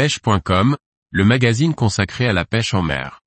[0.00, 0.78] pêche.com,
[1.10, 3.20] le magazine consacré à la pêche en mer.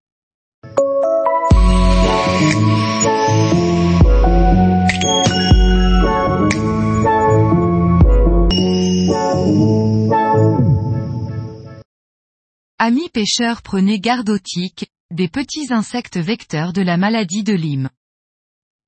[12.79, 17.91] Amis pêcheurs prenez garde aux tiques, des petits insectes vecteurs de la maladie de Lyme.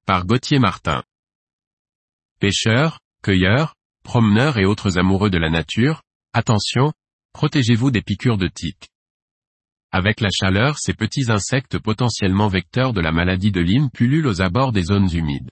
[0.07, 1.03] Par Gauthier Martin.
[2.39, 6.01] Pêcheurs, cueilleurs, promeneurs et autres amoureux de la nature,
[6.33, 6.91] attention,
[7.35, 8.87] protégez-vous des piqûres de tiques.
[9.91, 14.41] Avec la chaleur, ces petits insectes potentiellement vecteurs de la maladie de Lyme pullulent aux
[14.41, 15.51] abords des zones humides.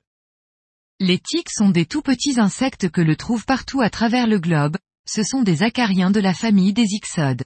[1.02, 4.78] Les tiques sont des tout petits insectes que le trouve partout à travers le globe,
[5.06, 7.44] ce sont des acariens de la famille des ixodes.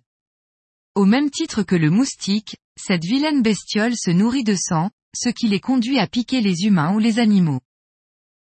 [0.94, 5.48] Au même titre que le moustique, cette vilaine bestiole se nourrit de sang, ce qui
[5.48, 7.62] les conduit à piquer les humains ou les animaux.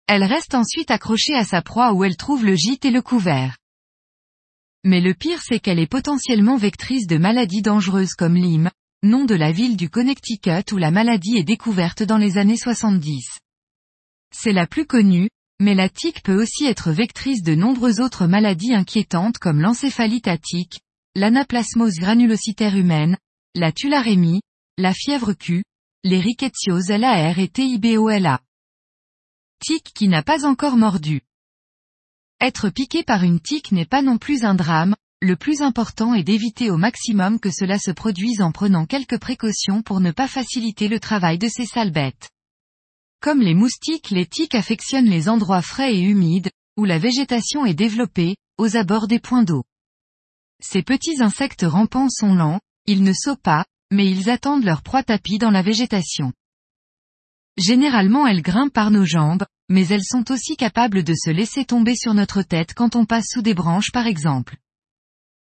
[0.06, 3.58] Elle reste ensuite accrochée à sa proie où elle trouve le gîte et le couvert.
[4.84, 8.70] Mais le pire c'est qu'elle est potentiellement vectrice de maladies dangereuses comme Lyme,
[9.04, 13.38] nom de la ville du Connecticut où la maladie est découverte dans les années 70.
[14.34, 15.28] C'est la plus connue,
[15.60, 20.80] mais la tique peut aussi être vectrice de nombreuses autres maladies inquiétantes comme l'encéphalite attique,
[21.14, 23.16] l'anaplasmose granulocytaire humaine,
[23.54, 24.40] la tularémie,
[24.78, 25.62] la fièvre Q,
[26.04, 28.40] les rickettsioses LAR et TIBOLA.
[29.60, 31.20] Tique qui n'a pas encore mordu.
[32.42, 36.24] Être piqué par une tique n'est pas non plus un drame, le plus important est
[36.24, 40.88] d'éviter au maximum que cela se produise en prenant quelques précautions pour ne pas faciliter
[40.88, 42.30] le travail de ces sales bêtes.
[43.20, 47.74] Comme les moustiques, les tiques affectionnent les endroits frais et humides, où la végétation est
[47.74, 49.62] développée, aux abords des points d'eau.
[50.60, 55.04] Ces petits insectes rampants sont lents, ils ne sautent pas, mais ils attendent leur proie
[55.04, 56.32] tapis dans la végétation.
[57.56, 61.96] Généralement elles grimpent par nos jambes, mais elles sont aussi capables de se laisser tomber
[61.96, 64.58] sur notre tête quand on passe sous des branches par exemple.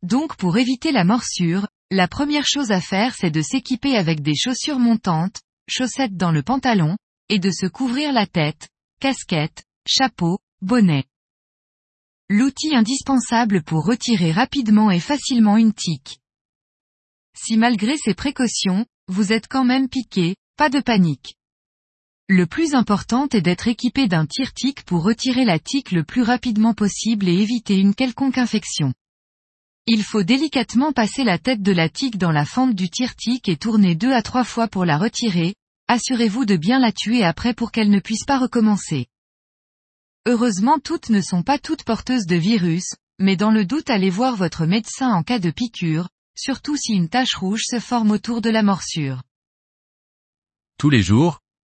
[0.03, 4.35] Donc pour éviter la morsure, la première chose à faire c'est de s'équiper avec des
[4.35, 6.97] chaussures montantes, chaussettes dans le pantalon,
[7.29, 8.69] et de se couvrir la tête,
[9.00, 11.05] casquette, chapeau, bonnet.
[12.29, 16.19] L'outil indispensable pour retirer rapidement et facilement une tique.
[17.39, 21.37] Si malgré ces précautions, vous êtes quand même piqué, pas de panique.
[22.28, 26.75] Le plus important est d'être équipé d'un tire-tique pour retirer la tique le plus rapidement
[26.75, 28.92] possible et éviter une quelconque infection.
[29.87, 33.56] Il faut délicatement passer la tête de la tique dans la fente du tire-tique et
[33.56, 35.54] tourner deux à trois fois pour la retirer,
[35.87, 39.06] assurez-vous de bien la tuer après pour qu'elle ne puisse pas recommencer.
[40.26, 44.34] Heureusement toutes ne sont pas toutes porteuses de virus, mais dans le doute allez voir
[44.34, 48.50] votre médecin en cas de piqûre, surtout si une tache rouge se forme autour de
[48.50, 49.22] la morsure.
[50.76, 51.41] Tous les jours,